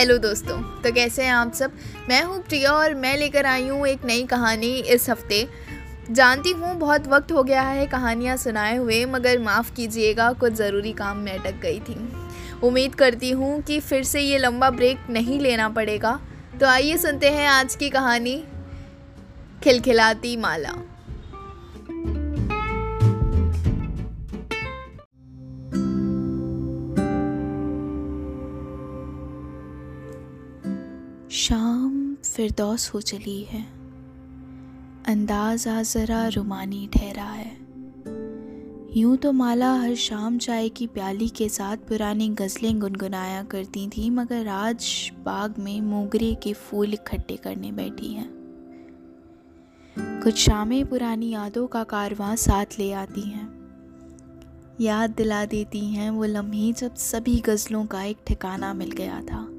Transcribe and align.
Hello 0.00 0.16
दोस्तों 0.18 0.56
तो 0.82 0.92
कैसे 0.92 1.22
हैं 1.22 1.32
आप 1.32 1.52
सब? 1.52 1.72
मैं 2.08 2.22
हूँ 2.22 2.38
प्रिया 2.42 2.72
और 2.72 2.94
मैं 2.94 3.16
लेकर 3.16 3.46
आई 3.46 3.68
हूँ 3.68 3.86
एक 3.86 4.04
नई 4.04 4.22
कहानी 4.24 4.66
इस 4.66 5.10
हफ़्ते। 5.10 5.48
जानती 6.10 6.50
हूँ 6.50 6.74
बहुत 6.74 7.08
वक्त 7.08 7.32
हो 7.32 7.42
गया 7.42 7.62
है 7.62 7.86
कहानियाँ 7.86 8.36
सुनाए 8.36 8.76
हुए, 8.76 9.04
मगर 9.04 9.38
माफ़ 9.38 9.74
कीजिएगा, 9.74 10.32
कुछ 10.32 10.52
ज़रूरी 10.52 10.92
काम 10.92 11.16
में 11.16 11.38
अटक 11.38 11.60
गई 11.60 11.80
थी। 11.80 12.12
उम्मीद 12.62 12.94
करती 12.94 13.30
हूँ 13.30 13.62
कि 13.62 13.80
फिर 13.80 14.04
से 14.04 14.20
ये 14.20 14.38
लंबा 14.38 14.70
ब्रेक 14.70 14.98
नहीं 15.10 15.40
लेना 15.40 15.68
पड़ेगा। 15.68 16.20
तो 16.60 16.66
आइए 16.66 16.96
सुनते 16.96 17.30
हैं 17.30 17.48
आज 17.48 17.74
की 17.74 17.90
कहानी, 17.90 18.44
खिलखिलाती 19.64 20.36
माला। 20.36 20.89
शाम 31.32 32.14
फिरदौस 32.14 32.90
हो 32.94 33.00
चली 33.00 33.42
है। 33.42 33.62
अंदाज 35.06 35.68
ज़रा 35.68 36.28
रुमानी 36.28 36.88
ठहरा 36.94 37.24
है। 37.24 37.56
यूँ 39.00 39.16
तो 39.16 39.32
माला 39.32 39.74
हर 39.74 39.94
शाम 39.94 40.38
चाय 40.38 40.68
की 40.68 40.86
प्याली 40.86 41.28
के 41.28 41.48
साथ 41.48 41.76
पुरानी 41.76 42.28
गज़लें 42.28 42.80
गुनगुनाया 42.80 43.42
करती 43.42 43.88
थी, 43.88 44.10
मगर 44.10 44.48
आज 44.48 45.12
बाग 45.18 45.54
में 45.58 45.80
मोगरे 45.80 46.34
के 46.34 46.52
फूल 46.52 46.94
इकट्ठे 46.94 47.36
करने 47.36 47.72
बैठी 47.72 48.12
हैं। 48.12 48.30
कुछ 49.98 50.36
शामें 50.36 50.86
पुरानी 50.86 51.30
यादों 51.30 51.66
का 51.66 51.84
कारवां 51.84 52.36
साथ 52.36 52.66
ले 52.78 52.92
आती 52.92 53.20
हैं। 53.20 53.48
याद 54.80 55.10
दिला 55.10 55.44
देती 55.44 55.86
हैं 55.86 56.10
वो 56.10 56.24
लम्हे 56.24 56.72
जब 56.72 56.94
सभी 56.94 57.40
गज़लों 57.40 57.86
का 57.86 58.02
एक 58.02 58.18
ठिकाना 58.26 58.74
मिल 58.74 58.90
गया 58.90 59.20
था। 59.20 59.49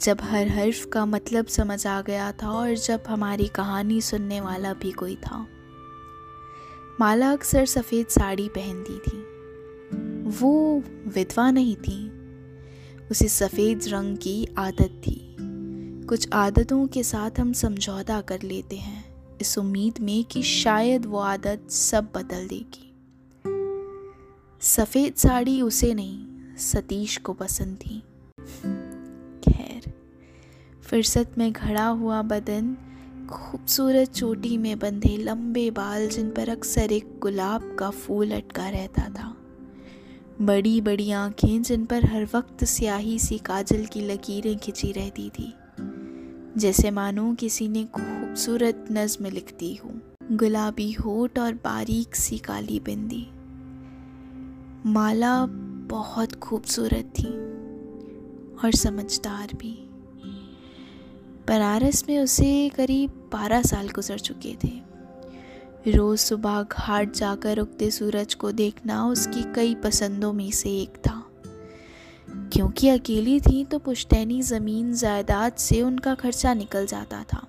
जब 0.00 0.18
हर 0.20 0.48
हर्फ 0.48 0.86
का 0.86 1.06
मतलब 1.06 1.46
समझ 1.46 1.86
आ 1.86 2.02
गया 2.02 2.32
था 2.32 2.50
और 2.50 2.74
जब 2.74 3.02
हमारी 3.08 3.46
कहानी 3.46 4.00
सुनने 4.00 4.40
वाला 4.40 4.72
भी 4.72 4.92
कोई 4.92 5.16
था। 5.16 5.46
माला 7.00 7.32
अक्सर 7.32 7.66
सफ़ेद 7.66 8.06
साड़ी 8.06 8.48
पहनती 8.48 8.98
थी। 8.98 9.18
वो 10.38 10.82
विधवा 11.06 11.50
नहीं 11.50 11.76
थी। 11.76 12.10
उसे 13.10 13.28
सफ़ेद 13.28 13.80
रंग 13.88 14.16
की 14.16 14.48
आदत 14.58 15.02
थी। 15.06 15.36
कुछ 16.06 16.28
आदतों 16.32 16.86
के 16.86 17.02
साथ 17.02 17.40
हम 17.40 17.52
समझौता 17.52 18.20
कर 18.20 18.42
लेते 18.42 18.76
हैं। 18.76 19.16
इस 19.40 19.58
उम्मीद 19.58 19.94
में 20.00 20.24
कि 20.24 20.42
शायद 20.42 21.06
वो 21.06 21.18
आदत 21.18 21.70
सब 21.70 22.12
बदल 22.14 22.48
देगी। 22.48 22.82
सफ़ेद 24.60 25.14
साड़ी 25.14 25.62
उसे 25.62 25.94
नहीं, 25.94 26.26
सतीश 26.56 27.16
को 27.16 27.32
पसंद 27.32 27.76
थी। 27.76 28.02
फिरसत 30.86 31.34
में 31.38 31.52
घड़ा 31.52 31.86
हुआ 31.86 32.22
बदन, 32.22 32.76
खूबसूरत 33.30 34.08
चोटी 34.08 34.58
में 34.58 34.78
बंधे 34.78 35.16
लंबे 35.16 35.70
बाल, 35.70 36.08
जिन 36.08 36.30
पर 36.30 36.48
अक्सर 36.48 36.92
एक 36.92 37.18
गुलाब 37.18 37.76
का 37.78 37.90
फूल 37.90 38.30
अटका 38.30 38.68
रहता 38.68 39.08
था। 39.08 39.36
बड़ी 40.40 40.80
बड़ी 40.80 41.10
आँखें, 41.10 41.62
जिन 41.62 41.84
पर 41.84 42.04
हर 42.04 42.28
वक्त 42.34 42.64
स्याही 42.64 43.18
सी 43.18 43.38
काजल 43.38 43.84
की 43.84 44.00
लकीरें 44.00 44.58
खिंची 44.58 44.92
रहती 44.92 45.30
थी। 45.30 45.54
जैसे 46.56 46.90
मानो 46.90 47.34
किसी 47.34 47.68
ने 47.68 47.84
खूबसूरत 47.84 48.84
नज्म 48.92 49.26
लिखती 49.26 49.74
हो। 49.74 49.90
गुलाबी 50.32 50.92
होठ 50.92 51.38
और 51.38 51.54
बारीक 51.54 52.16
सी 52.16 52.38
काली 52.38 52.80
बिंदी। 52.80 53.26
माला 54.86 55.46
बहुत 55.90 56.34
खूबसूरत 56.34 57.12
थी 57.18 57.28
और 58.64 58.72
समझदार 58.74 59.48
भी। 59.56 59.82
बनारस 61.48 62.04
में 62.08 62.18
उसे 62.18 62.68
करीब 62.68 63.10
बारह 63.10 63.62
साल 63.62 63.88
गुजर 63.88 64.18
चुके 64.18 64.56
थे। 64.64 64.86
रोज़ 65.92 66.20
सुबह 66.20 66.62
घाट 66.62 67.12
जाकर 67.12 67.58
उगते 67.58 67.90
सूरज 67.90 68.34
को 68.34 68.52
देखना 68.52 69.06
उसकी 69.06 69.54
कई 69.54 69.74
पसंदों 69.74 70.32
में 70.32 70.50
से 70.50 70.70
एक 70.70 70.88
था। 70.88 71.26
क्योंकि 72.52 72.88
अकेली 72.88 73.40
थी 73.40 73.64
तो 73.64 73.78
पुश्तैनी 73.78 74.42
ज़मीन 74.42 74.94
जायदाद 74.94 75.52
से 75.52 75.82
उनका 75.82 76.14
खर्चा 76.14 76.54
निकल 76.54 76.86
जाता 76.86 77.24
था। 77.34 77.46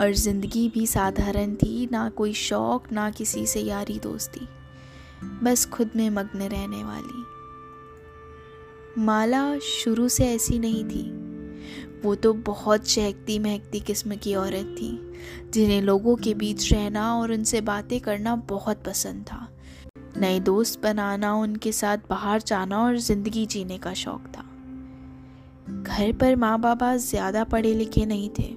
और 0.00 0.12
ज़िंदगी 0.12 0.68
भी 0.68 0.86
साधारण 0.86 1.54
थी, 1.54 1.88
ना 1.92 2.08
कोई 2.08 2.32
शौक़, 2.32 2.82
ना 2.92 3.10
किसी 3.10 3.46
से 3.46 3.60
यारी 3.60 3.98
दोस्ती। 3.98 4.48
बस 5.42 5.66
खुद 5.66 5.90
में 5.96 6.10
मग्न 6.10 6.42
रहने 6.42 6.84
वाली। 6.84 7.24
माला 9.00 9.58
शुरू 9.58 10.08
से 10.08 10.34
ऐसी 10.34 10.58
नहीं 10.58 10.84
थी। 10.84 11.23
वो 12.04 12.14
तो 12.14 12.32
बहुत 12.32 12.86
चहकती 12.86 13.38
महकती 13.38 13.80
किस्म 13.80 14.16
की 14.16 14.34
औरत 14.34 14.74
थी, 14.78 14.90
जिन्हें 15.52 15.80
लोगों 15.82 16.16
के 16.16 16.34
बीच 16.34 16.72
रहना 16.72 17.14
और 17.16 17.32
उनसे 17.32 17.60
बातें 17.62 18.00
करना 18.00 18.34
बहुत 18.48 18.82
पसंद 18.84 19.22
था। 19.22 19.46
नए 20.16 20.40
दोस्त 20.40 20.80
बनाना, 20.82 21.34
उनके 21.34 21.72
साथ 21.72 21.98
बाहर 22.10 22.42
जाना 22.42 22.78
और 22.78 22.96
ज़िंदगी 22.98 23.46
जीने 23.46 23.78
का 23.78 23.92
शौक़ 23.94 24.26
था। 24.28 24.44
घर 25.82 26.12
पर 26.12 26.36
माँ 26.36 26.58
बाबा 26.60 26.96
ज़्यादा 26.96 27.44
पढ़े 27.44 27.72
लिखे 27.74 28.04
नहीं 28.06 28.28
थे 28.30 28.52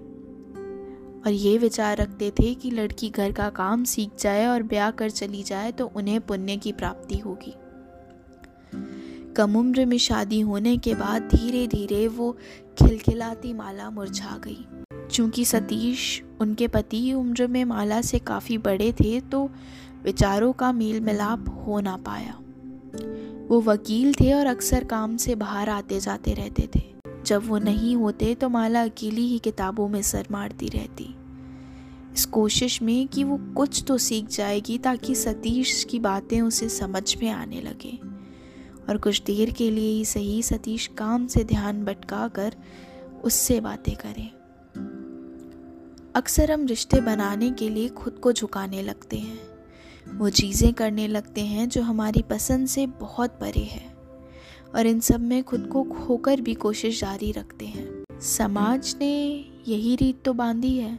और 1.17 1.31
ये 1.31 1.57
विचार 1.57 1.97
रखते 1.97 2.31
थे 2.31 2.53
कि 2.53 2.71
लड़की 2.71 3.09
घर 3.09 3.31
का 3.31 3.49
काम 3.51 3.83
सीख 3.83 4.09
जाए 4.19 4.45
और 4.45 4.63
ब्याह 4.63 4.91
कर 4.91 5.09
चली 5.11 5.43
जाए 5.43 5.71
तो 5.71 5.91
उन्हें 5.95 6.19
पुण्य 6.21 6.57
की 6.57 6.71
प्राप्ति 6.71 7.17
होगी। 7.17 7.53
कम 9.37 9.55
उम्र 9.55 9.85
में 9.85 9.97
शादी 9.97 10.39
होने 10.39 10.75
के 10.77 10.93
बाद 10.95 11.21
धीरे 11.21 11.65
धीरे 11.67 12.07
वो 12.07 12.31
खिलखिलाती 12.77 13.53
माला 13.53 13.89
मुरझा 13.89 14.37
गई। 14.37 14.65
चूँकि 15.11 15.45
सतीश 15.45 16.23
उनके 16.41 16.67
पति 16.67 17.13
उम्र 17.13 17.47
में 17.47 17.63
माला 17.65 18.01
से 18.01 18.19
काफ़ी 18.19 18.57
बड़े 18.57 18.91
थे 18.93 19.19
तो 19.21 19.49
विचारों 20.03 20.51
का 20.53 20.71
मेल 20.71 20.99
मिलाप 21.01 21.45
हो 21.67 21.79
ना 21.79 21.95
पाया। 21.97 22.33
वो 23.47 23.61
वकील 23.61 24.13
थे 24.13 24.33
और 24.33 24.45
अक्सर 24.45 24.83
काम 24.83 25.15
से 25.17 25.35
बाहर 25.35 25.69
आते 25.69 25.99
जाते 25.99 26.33
रहते 26.33 26.69
थे। 26.75 26.83
जब 27.25 27.47
वो 27.47 27.57
नहीं 27.59 27.95
होते 27.95 28.33
तो 28.35 28.49
माला 28.49 28.83
अकेली 28.83 29.27
ही 29.27 29.39
किताबों 29.39 29.87
में 29.87 30.01
सर 30.01 30.27
मारती 30.31 30.69
रहती। 30.69 31.13
इस 32.13 32.25
कोशिश 32.25 32.81
में 32.81 33.07
कि 33.07 33.23
वो 33.23 33.39
कुछ 33.53 33.83
तो 33.87 33.97
सीख 33.97 34.29
जाएगी 34.29 34.77
ताकि 34.77 35.15
सतीश 35.15 35.83
की 35.83 35.99
बातें 35.99 36.41
उसे 36.41 36.69
समझ 36.69 37.17
में 37.17 37.29
आने 37.29 37.61
लगे। 37.61 38.16
और 38.89 38.97
कुछ 38.97 39.21
देर 39.21 39.49
के 39.49 39.69
लिए 39.71 39.91
ही 39.91 40.05
सही 40.05 40.41
सतीश 40.43 40.87
काम 40.87 41.27
से 41.27 41.43
ध्यान 41.43 41.83
भटका 41.85 42.27
कर 42.27 42.55
उससे 43.23 43.59
बातें 43.61 43.95
करें। 43.95 44.29
अक्सर 46.15 46.51
हम 46.51 46.65
रिश्ते 46.65 47.01
बनाने 47.01 47.49
के 47.51 47.69
लिए 47.69 47.89
खुद 47.89 48.13
को 48.13 48.31
झुकाने 48.33 48.81
लगते 48.81 49.17
हैं। 49.17 49.39
वो 50.17 50.29
चीज़ें 50.29 50.73
करने 50.73 51.07
लगते 51.07 51.41
हैं 51.41 51.67
जो 51.69 51.81
हमारी 51.81 52.21
पसंद 52.21 52.67
से 52.67 52.85
बहुत 52.87 53.37
परे 53.41 53.63
है 53.63 53.85
और 54.75 54.87
इन 54.87 54.99
सब 54.99 55.19
में 55.19 55.43
खुद 55.43 55.67
को 55.67 55.83
खोकर 55.83 56.41
भी 56.41 56.53
कोशिश 56.53 57.01
जारी 57.01 57.31
रखते 57.31 57.65
हैं। 57.65 58.19
समाज 58.21 58.95
ने 58.99 59.13
यही 59.67 59.95
रीत 59.95 60.21
तो 60.25 60.33
बांधी 60.33 60.75
है 60.77 60.97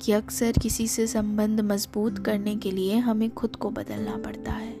कि 0.00 0.12
अक्सर 0.12 0.52
किसी 0.52 0.86
से 0.86 1.06
संबंध 1.06 1.60
मज़बूत 1.60 2.18
करने 2.18 2.56
के 2.56 2.70
लिए 2.70 2.96
हमें 2.96 3.30
खुद 3.30 3.56
को 3.56 3.70
बदलना 3.70 4.16
पड़ता 4.16 4.52
है। 4.52 4.75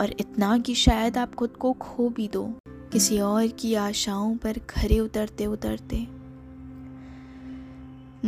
और 0.00 0.14
इतना 0.20 0.58
कि 0.58 0.74
शायद 0.74 1.18
आप 1.18 1.34
खुद 1.34 1.50
को 1.50 1.72
खो 1.72 2.08
भी 2.08 2.28
दो। 2.28 2.54
किसी 2.68 3.18
और 3.18 3.46
की 3.46 3.74
आशाओं 3.74 4.36
पर 4.36 4.58
खरे 4.58 4.98
उतरते 4.98 5.46
उतरते। 5.46 6.06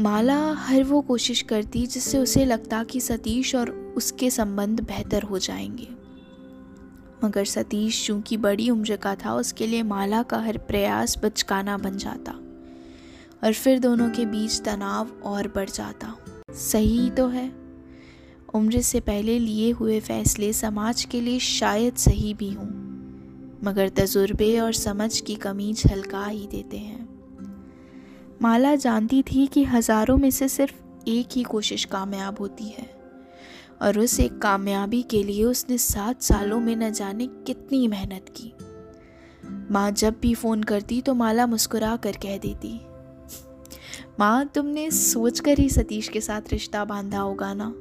माला 0.00 0.52
हर 0.52 0.84
वो 0.84 1.00
कोशिश 1.00 1.42
करती 1.42 1.86
जिससे 1.86 2.18
उसे 2.18 2.44
लगता 2.44 2.84
कि 2.84 3.00
सतीश 3.00 3.54
और 3.54 3.70
उसके 3.70 4.30
संबंध 4.30 4.80
बेहतर 4.80 5.22
हो 5.22 5.38
जाएँगे। 5.38 5.88
मगर 7.24 7.44
सतीश 7.44 8.06
चूँकि 8.06 8.36
बड़ी 8.36 8.70
उम्र 8.70 8.96
का 8.96 9.14
था, 9.14 9.34
उसके 9.34 9.66
लिए 9.66 9.82
माला 9.82 10.22
का 10.22 10.38
हर 10.38 10.58
प्रयास 10.58 11.18
बचकाना 11.18 11.78
बन 11.78 11.96
जाता 11.96 12.32
और 13.44 13.52
फिर 13.52 13.78
दोनों 13.78 14.10
के 14.10 14.26
बीच 14.26 14.60
तनाव 14.60 15.08
और 15.24 15.48
बढ़ 15.48 15.70
जाता। 15.70 16.16
सही 16.50 17.10
तो 17.10 17.28
है 17.28 17.65
उम्र 18.48 18.80
से 18.80 19.00
पहले 19.00 19.38
लिए 19.38 19.70
हुए 19.70 19.98
फैसले 20.00 20.52
समाज 20.52 21.04
के 21.04 21.20
लिए 21.20 21.38
शायद 21.38 21.94
सही 21.96 22.32
भी 22.34 22.50
हों, 22.50 22.66
मगर 23.64 23.88
तजुर्बे 23.88 24.58
और 24.60 24.72
समझ 24.72 25.18
की 25.20 25.34
कमी 25.36 25.72
झलका 25.74 26.24
ही 26.26 26.46
देते 26.46 26.76
हैं। 26.76 27.04
माला 28.42 28.74
जानती 28.76 29.22
थी 29.22 29.46
कि 29.46 29.64
हज़ारों 29.64 30.16
में 30.16 30.30
से 30.30 30.48
सिर्फ़ 30.48 31.08
एक 31.08 31.36
ही 31.36 31.42
कोशिश 31.42 31.84
कामयाब 31.84 32.38
होती 32.40 32.68
है, 32.68 32.88
और 33.82 33.98
उस 33.98 34.18
एक 34.20 34.38
कामयाबी 34.38 35.02
के 35.02 35.22
लिए 35.22 35.44
उसने 35.44 35.78
सात 35.78 36.22
सालों 36.22 36.60
में 36.60 36.74
न 36.76 36.90
जाने 36.92 37.26
कितनी 37.46 37.86
मेहनत 37.88 38.32
की। 38.36 38.52
माँ 39.70 39.90
जब 39.90 40.14
भी 40.22 40.34
फ़ोन 40.34 40.62
करती 40.62 41.00
तो 41.00 41.14
माला 41.14 41.46
मुस्कुरा 41.46 41.96
कर 41.96 42.16
कह 42.16 42.38
देती, 42.38 42.80
माँ, 44.20 44.44
तुमने 44.46 44.90
सोच 44.90 45.40
कर 45.40 45.58
ही 45.58 45.68
सतीश 45.70 46.08
के 46.08 46.20
साथ 46.20 46.52
रिश्ता 46.52 46.84
बांधा 46.84 47.18
होगा 47.18 47.52
ना? 47.54 47.74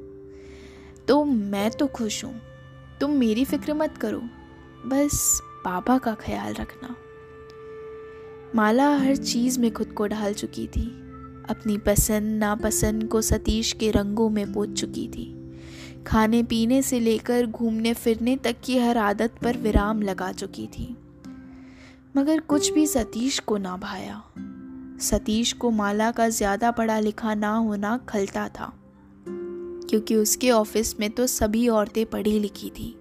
तो 1.07 1.23
मैं 1.23 1.71
तो 1.71 1.87
खुश 1.87 2.25
हूँ। 2.25 2.41
तुम 3.01 3.11
मेरी 3.11 3.45
फ़िक्र 3.45 3.73
मत 3.73 3.97
करो। 3.97 4.19
बस 4.85 5.41
पापा 5.65 5.97
का 5.97 6.13
ख्याल 6.13 6.53
रखना। 6.53 6.95
माला 8.55 8.89
हर 8.97 9.15
चीज़ 9.15 9.59
में 9.59 9.73
खुद 9.73 9.87
को 9.87 10.07
ढाल 10.07 10.33
चुकी 10.33 10.67
थी। 10.67 11.01
अपनी 11.49 11.77
पसंद, 11.77 12.39
नापसंद 12.39 13.07
को 13.07 13.21
सतीश 13.21 13.73
के 13.73 13.91
रंगों 13.91 14.29
में 14.29 14.53
पोत 14.53 14.73
चुकी 14.73 15.07
थी। 15.07 15.55
खाने 16.07 16.43
पीने 16.43 16.81
से 16.81 16.99
लेकर 16.99 17.45
घूमने 17.45 17.93
फिरने 17.93 18.37
तक 18.37 18.55
की 18.63 18.79
हर 18.79 18.97
आदत 18.97 19.35
पर 19.43 19.57
विराम 19.57 20.01
लगा 20.01 20.31
चुकी 20.31 20.67
थी। 20.67 20.97
मगर 22.17 22.39
कुछ 22.39 22.73
भी 22.73 22.87
सतीश 22.87 23.39
को 23.39 23.57
ना 23.57 23.77
भाया। 23.77 24.23
सतीश 25.01 25.53
को 25.53 25.71
माला 25.71 26.11
का 26.11 26.29
ज़्यादा 26.29 26.71
पढ़ा 26.71 26.99
लिखा 26.99 27.33
ना 27.33 27.55
होना 27.55 27.97
खलता 27.97 28.49
था। 28.49 28.84
क्योंकि 29.89 30.15
उसके 30.15 30.51
ऑफ़िस 30.51 30.99
में 30.99 31.09
तो 31.09 31.27
सभी 31.27 31.67
औरतें 31.69 32.05
पढ़ी 32.05 32.39
लिखी 32.39 32.69
थी 32.69 32.91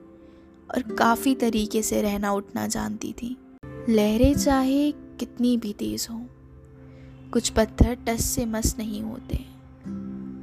और 0.70 0.82
काफ़ी 0.94 1.34
तरीके 1.34 1.82
से 1.82 2.02
रहना 2.02 2.32
उठना 2.32 2.66
जानती 2.66 3.12
थी। 3.12 3.36
लहरें 3.88 4.34
चाहे 4.34 4.90
कितनी 4.92 5.56
भी 5.56 5.72
तेज़ 5.72 6.06
हों, 6.10 6.20
कुछ 7.32 7.48
पत्थर 7.50 7.94
टस 8.06 8.24
से 8.24 8.46
मस 8.46 8.74
नहीं 8.78 9.02
होते। 9.02 9.38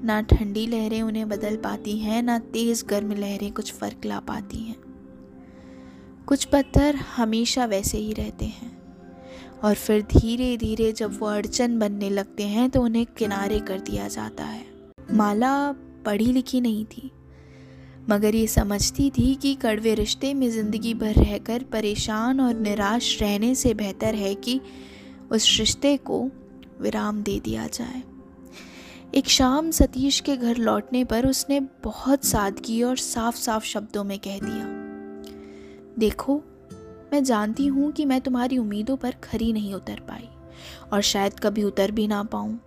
ना 0.06 0.22
ठंडी 0.22 0.66
लहरें 0.68 1.02
उन्हें 1.02 1.28
बदल 1.30 1.56
पाती 1.56 1.98
हैं, 1.98 2.22
ना 2.24 2.38
तेज़ 2.40 2.86
गर्म 2.86 3.12
लहरें 3.12 3.52
कुछ 3.52 3.74
फ़र्क 3.74 4.06
ला 4.06 4.20
पाती 4.20 4.58
हैं। 4.58 4.80
कुछ 6.28 6.46
पत्थर 6.46 6.96
हमेशा 7.16 7.66
वैसे 7.66 7.98
ही 7.98 8.14
रहते 8.14 8.46
हैं 8.46 8.72
और 9.64 9.76
फिर 9.76 10.02
धीरे 10.02 10.56
धीरे 10.58 10.92
जब 10.92 11.20
वो 11.20 11.28
अड़चन 11.28 11.78
बनने 11.80 12.10
लगते 12.10 12.44
हैं 12.44 12.70
तो 12.70 12.82
उन्हें 12.82 13.06
किनारे 13.18 13.60
कर 13.60 13.80
दिया 13.80 14.08
जाता 14.08 14.44
है। 14.44 14.66
माला 15.14 15.54
पढ़ी 16.02 16.26
लिखी 16.26 16.62
नहीं 16.62 16.86
थी। 16.88 17.12
मगर 18.10 18.36
ये 18.36 18.46
समझती 18.48 19.10
थी 19.10 19.34
कि 19.36 19.54
कड़वे 19.56 19.94
रिश्ते 19.96 20.34
में 20.34 20.50
ज़िंदगी 20.50 20.94
भर 20.94 21.16
रहकर 21.16 21.64
परेशान 21.64 22.40
और 22.42 22.54
निराश 22.54 23.18
रहने 23.22 23.54
से 23.56 23.74
बेहतर 23.74 24.16
है 24.16 24.34
कि 24.36 24.60
उस 25.32 25.58
रिश्ते 25.60 25.96
को 25.98 26.24
विराम 26.82 27.22
दे 27.24 27.40
दिया 27.40 27.68
जाए। 27.68 28.02
एक 29.16 29.28
शाम 29.28 29.72
सतीश 29.72 30.20
के 30.20 30.36
घर 30.38 30.58
लौटने 30.58 31.04
पर 31.04 31.26
उसने 31.28 31.60
बहुत 31.84 32.26
सादगी 32.26 32.82
और 32.84 32.98
साफ़ 32.98 33.36
साफ़ 33.36 33.66
शब्दों 33.66 34.04
में 34.04 34.18
कह 34.20 34.40
दिया, 34.40 34.66
देखो, 36.00 36.42
मैं 37.14 37.24
जानती 37.24 37.66
हूँ 37.68 37.92
कि 37.92 38.06
मैं 38.06 38.20
तुम्हारी 38.22 38.58
उम्मीदों 38.58 38.96
पर 38.98 39.16
खरी 39.24 39.52
नहीं 39.54 39.74
उतर 39.74 40.00
पाई 40.00 40.30
और 40.94 41.02
शायद 41.04 41.40
कभी 41.40 41.64
उतर 41.64 41.92
भी 41.92 42.08
ना 42.08 42.24
पाऊँ। 42.24 42.60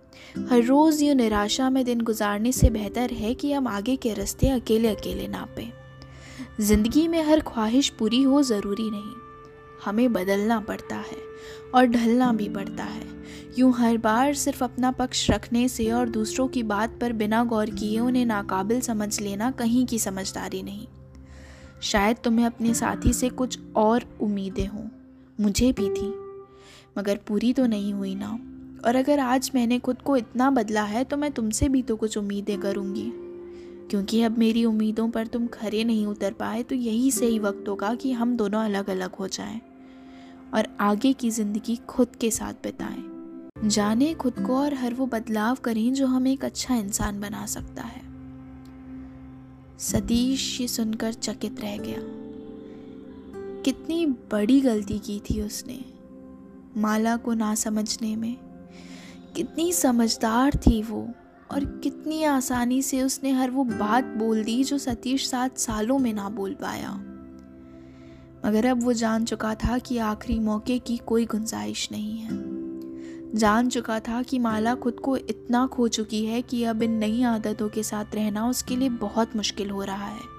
हर 0.49 0.63
रोज़ 0.63 1.03
यूँ 1.03 1.15
निराशा 1.15 1.69
में 1.69 1.83
दिन 1.85 2.01
गुजारने 2.01 2.51
से 2.51 2.69
बेहतर 2.69 3.11
है 3.11 3.33
कि 3.33 3.53
हम 3.53 3.67
आगे 3.67 3.95
के 3.95 4.13
रास्ते 4.13 4.49
अकेले 4.49 4.87
अकेले 4.87 5.27
नापें। 5.27 5.71
ज़िंदगी 6.59 7.07
में 7.07 7.21
हर 7.23 7.39
ख्वाहिश 7.39 7.89
पूरी 7.89 8.21
हो 8.23 8.41
ज़रूरी 8.43 8.89
नहीं। 8.91 9.13
हमें 9.85 10.13
बदलना 10.13 10.59
पड़ता 10.59 10.95
है 10.95 11.17
और 11.75 11.85
ढलना 11.85 12.31
भी 12.33 12.49
पड़ता 12.49 12.83
है। 12.83 13.03
यूँ 13.59 13.73
हर 13.73 13.97
बार 13.97 14.33
सिर्फ़ 14.33 14.63
अपना 14.63 14.91
पक्ष 14.91 15.29
रखने 15.31 15.67
से 15.67 15.91
और 15.91 16.09
दूसरों 16.09 16.47
की 16.47 16.63
बात 16.63 16.97
पर 17.01 17.13
बिना 17.13 17.43
गौर 17.43 17.69
किए 17.69 17.99
उन्हें 17.99 18.25
नाकाबिल 18.25 18.81
समझ 18.81 19.19
लेना 19.21 19.51
कहीं 19.51 19.85
की 19.85 19.99
समझदारी 19.99 20.63
नहीं। 20.63 20.87
शायद 21.81 22.17
तुम्हें 22.23 22.45
अपने 22.45 22.73
साथी 22.73 23.13
से 23.13 23.29
कुछ 23.29 23.59
और 23.75 24.05
उम्मीदें 24.21 24.67
हों। 24.67 24.87
मुझे 25.39 25.71
भी 25.71 25.89
थी, 25.89 26.07
मगर 26.97 27.19
पूरी 27.27 27.53
तो 27.53 27.65
नहीं 27.65 27.93
हुई 27.93 28.15
ना। 28.15 28.37
और 28.85 28.95
अगर 28.95 29.19
आज 29.19 29.51
मैंने 29.55 29.79
खुद 29.79 30.01
को 30.01 30.17
इतना 30.17 30.49
बदला 30.51 30.83
है 30.83 31.03
तो 31.03 31.17
मैं 31.17 31.31
तुमसे 31.31 31.69
भी 31.69 31.81
तो 31.81 31.95
कुछ 31.95 32.17
उम्मीदें 32.17 32.57
करूँगी। 32.59 33.11
क्योंकि 33.89 34.21
अब 34.21 34.37
मेरी 34.37 34.65
उम्मीदों 34.65 35.09
पर 35.09 35.27
तुम 35.27 35.47
खरे 35.47 35.83
नहीं 35.83 36.05
उतर 36.05 36.33
पाए 36.33 36.63
तो 36.63 36.75
यही 36.75 37.11
सही 37.11 37.39
वक्त 37.39 37.69
होगा 37.69 37.93
कि 37.95 38.11
हम 38.11 38.35
दोनों 38.37 38.63
अलग 38.63 38.89
अलग 38.89 39.15
हो 39.15 39.27
जाएँ 39.27 39.59
और 40.53 40.67
आगे 40.79 41.13
की 41.13 41.29
ज़िंदगी 41.29 41.75
खुद 41.87 42.15
के 42.15 42.31
साथ 42.31 42.53
बिताएँ। 42.63 43.69
जाने 43.69 44.13
खुद 44.13 44.33
को 44.39 44.55
और 44.55 44.73
हर 44.73 44.93
वो 44.93 45.05
बदलाव 45.05 45.55
करें 45.55 45.93
जो 45.93 46.07
हमें 46.07 46.31
एक 46.31 46.45
अच्छा 46.45 46.75
इंसान 46.75 47.19
बना 47.19 47.45
सकता 47.45 47.83
है। 47.83 48.01
सतीश, 49.79 50.61
ये 50.61 50.67
सुनकर 50.67 51.13
चकित 51.13 51.59
रह 51.61 51.77
गया। 51.77 51.99
कितनी 53.63 54.05
बड़ी 54.31 54.59
गलती 54.61 54.99
की 54.99 55.19
थी 55.19 55.41
उसने, 55.41 55.79
माला 56.77 57.15
को 57.17 57.33
ना 57.33 57.53
समझने 57.55 58.15
में। 58.15 58.35
कितनी 59.35 59.73
समझदार 59.73 60.55
थी 60.55 60.81
वो 60.83 61.09
और 61.51 61.65
कितनी 61.65 62.23
आसानी 62.23 62.81
से 62.81 63.01
उसने 63.01 63.31
हर 63.31 63.51
वो 63.51 63.63
बात 63.63 64.03
बोल 64.03 64.43
दी 64.43 64.63
जो 64.63 64.77
सतीश 64.77 65.29
सात 65.29 65.57
सालों 65.57 65.99
में 65.99 66.13
ना 66.13 66.29
बोल 66.29 66.53
पाया। 66.53 66.91
मगर 68.45 68.65
अब 68.65 68.83
वो 68.83 68.93
जान 68.93 69.25
चुका 69.25 69.55
था 69.55 69.77
कि 69.77 69.97
आखिरी 69.97 70.39
मौके 70.39 70.79
की 70.79 70.97
कोई 70.97 71.25
गुंजाइश 71.25 71.89
नहीं 71.91 72.17
है। 72.17 72.29
जान 73.35 73.69
चुका 73.69 73.99
था 73.99 74.21
कि 74.21 74.39
माला 74.39 74.75
खुद 74.75 74.99
को 74.99 75.17
इतना 75.17 75.67
खो 75.67 75.87
चुकी 75.87 76.25
है 76.25 76.41
कि 76.41 76.63
अब 76.63 76.83
इन 76.83 76.91
नई 76.91 77.23
आदतों 77.23 77.69
के 77.69 77.83
साथ 77.83 78.15
रहना 78.15 78.49
उसके 78.49 78.75
लिए 78.75 78.89
बहुत 78.89 79.35
मुश्किल 79.35 79.69
हो 79.69 79.83
रहा 79.83 80.05
है। 80.05 80.34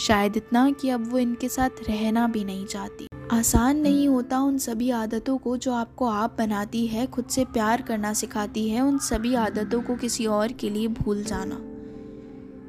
शायद 0.00 0.36
इतना 0.36 0.70
कि 0.70 0.90
अब 0.90 1.10
वो 1.12 1.18
इनके 1.18 1.48
साथ 1.48 1.82
रहना 1.88 2.26
भी 2.28 2.44
नहीं 2.44 2.66
चाहती। 2.66 3.06
आसान 3.32 3.76
नहीं 3.76 4.06
होता 4.08 4.38
उन 4.40 4.58
सभी 4.58 4.90
आदतों 4.90 5.36
को 5.38 5.56
जो 5.56 5.72
आपको 5.72 6.06
आप 6.06 6.36
बनाती 6.38 6.86
है, 6.86 7.06
खुद 7.06 7.26
से 7.26 7.44
प्यार 7.44 7.82
करना 7.82 8.12
सिखाती 8.12 8.68
है 8.68 8.80
उन 8.80 8.98
सभी 8.98 9.34
आदतों 9.34 9.80
को 9.82 9.96
किसी 9.96 10.26
और 10.26 10.52
के 10.52 10.70
लिए 10.70 10.88
भूल 10.88 11.22
जाना। 11.24 11.60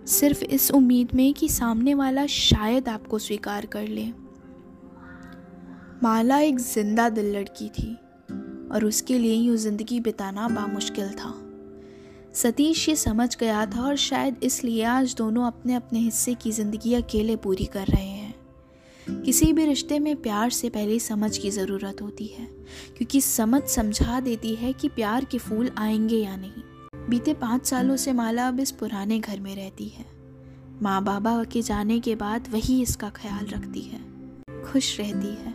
सिर्फ़ 0.07 0.43
इस 0.43 0.71
उम्मीद 0.71 1.13
में 1.15 1.33
कि 1.33 1.49
सामने 1.49 1.93
वाला 1.93 2.25
शायद 2.27 2.89
आपको 2.89 3.19
स्वीकार 3.19 3.65
कर 3.65 3.87
ले। 3.87 4.05
माला 6.03 6.39
एक 6.39 6.59
ज़िंदा 6.59 7.09
दिल 7.09 7.35
लड़की 7.35 7.69
थी 7.69 7.93
और 8.71 8.85
उसके 8.85 9.17
लिए 9.17 9.35
यूँ 9.35 9.57
ज़िंदगी 9.57 9.99
बिताना 9.99 10.47
बामुश्किल 10.47 11.09
था। 11.13 11.33
सतीश 12.35 12.87
ये 12.89 12.95
समझ 12.95 13.35
गया 13.37 13.65
था 13.65 13.81
और 13.81 13.95
शायद 13.95 14.43
इसलिए 14.43 14.83
आज 14.83 15.15
दोनों 15.15 15.45
अपने 15.45 15.73
अपने 15.73 15.99
हिस्से 15.99 16.33
की 16.33 16.51
ज़िंदगी 16.51 16.93
अकेले 16.93 17.35
पूरी 17.35 17.65
कर 17.65 17.87
रहे 17.87 18.03
हैं। 18.03 19.23
किसी 19.23 19.51
भी 19.53 19.65
रिश्ते 19.65 19.97
में 19.99 20.15
प्यार 20.15 20.49
से 20.49 20.69
पहले 20.69 20.99
समझ 20.99 21.37
की 21.37 21.49
ज़रूरत 21.49 22.01
होती 22.01 22.27
है, 22.27 22.45
क्योंकि 22.97 23.21
समझ 23.21 23.61
समझा 23.63 24.19
देती 24.19 24.55
है 24.55 24.71
कि 24.73 24.89
प्यार 24.89 25.25
के 25.25 25.37
फूल 25.37 25.71
आएँगे 25.77 26.17
या 26.17 26.35
नहीं। 26.35 27.09
बीते 27.09 27.33
पाँच 27.33 27.65
सालों 27.65 27.97
से 27.97 28.13
माला 28.13 28.47
अब 28.47 28.59
इस 28.59 28.71
पुराने 28.71 29.19
घर 29.19 29.39
में 29.39 29.55
रहती 29.55 29.87
है। 29.89 30.05
माँ 30.81 31.03
बाबा 31.03 31.43
के 31.43 31.61
जाने 31.61 31.99
के 31.99 32.15
बाद 32.15 32.47
वही 32.53 32.81
इसका 32.81 33.09
ख्याल 33.11 33.45
रखती 33.47 33.81
है, 33.81 33.99
खुश 34.63 34.99
रहती 34.99 35.35
है 35.35 35.53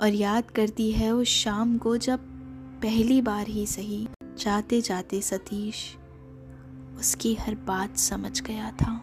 और 0.00 0.14
याद 0.14 0.50
करती 0.50 0.90
है 0.92 1.12
उस 1.12 1.28
शाम 1.34 1.76
को 1.78 1.96
जब 1.98 2.30
पहली 2.82 3.20
बार 3.22 3.46
ही 3.48 3.66
सही 3.68 4.06
जाते 4.38 4.80
जाते 4.80 5.20
सतीश, 5.20 5.76
उसकी 6.98 7.34
हर 7.34 7.54
बात 7.66 7.98
समझ 7.98 8.40
गया 8.40 8.70
था। 8.72 9.00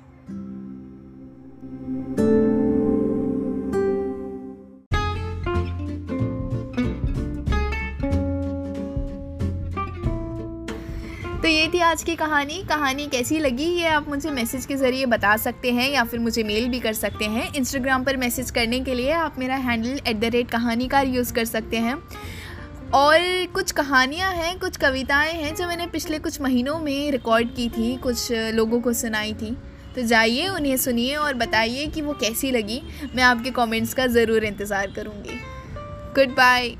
तो 11.41 11.47
ये 11.47 11.67
थी 11.73 11.79
आज 11.79 12.01
की 12.03 12.15
कहानी। 12.15 12.61
कहानी 12.69 13.05
कैसी 13.07 13.37
लगी 13.39 13.63
ये 13.63 13.87
आप 13.87 14.09
मुझे 14.09 14.31
मैसेज 14.31 14.65
के 14.65 14.75
ज़रिए 14.75 15.05
बता 15.05 15.35
सकते 15.37 15.71
हैं 15.71 15.89
या 15.91 16.03
फिर 16.03 16.19
मुझे 16.19 16.43
मेल 16.43 16.67
भी 16.69 16.79
कर 16.79 16.93
सकते 16.93 17.25
हैं। 17.25 17.53
इंस्टाग्राम 17.53 18.03
पर 18.03 18.17
मैसेज 18.17 18.51
करने 18.51 18.79
के 18.79 18.93
लिए 18.93 19.11
आप 19.11 19.39
मेरा 19.39 19.55
हैंडल 19.57 19.99
एट 20.07 20.19
द 20.19 20.25
रेट 20.25 20.49
कहानीकार 20.51 21.07
यूज़ 21.07 21.33
कर 21.33 21.45
सकते 21.45 21.77
हैं। 21.77 21.97
और 22.93 23.19
कुछ 23.53 23.71
कहानियाँ 23.71 24.31
हैं, 24.33 24.59
कुछ 24.59 24.77
कविताएँ 24.77 25.33
हैं 25.33 25.55
जो 25.55 25.67
मैंने 25.67 25.87
पिछले 25.87 26.19
कुछ 26.19 26.39
महीनों 26.41 26.79
में 26.79 27.11
रिकॉर्ड 27.11 27.55
की 27.55 27.69
थी, 27.69 27.95
कुछ 27.97 28.31
लोगों 28.31 28.81
को 28.81 28.93
सुनाई 28.93 29.33
थी। 29.33 29.51
तो 29.95 30.01
जाइए, 30.01 30.47
उन्हें 30.47 30.77
सुनिए 30.77 31.15
और 31.15 31.33
बताइए 31.33 31.87
कि 31.87 32.01
वो 32.01 32.13
कैसी 32.13 32.51
लगी। 32.51 32.81
मैं 33.15 33.23
आपके 33.23 33.51
कमेंट्स 33.51 33.93
का 33.93 34.07
ज़रूर 34.07 34.43
इंतज़ार 34.43 34.91
करूँगी। 34.91 35.39
Good 36.15 36.35
bye 36.35 36.75